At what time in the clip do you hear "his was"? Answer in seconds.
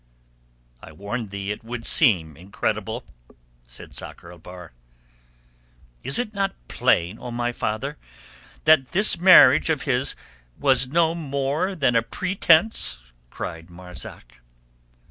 9.83-10.87